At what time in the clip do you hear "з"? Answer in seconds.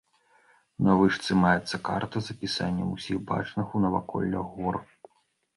2.29-2.37